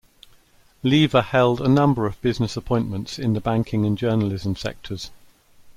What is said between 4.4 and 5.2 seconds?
sectors.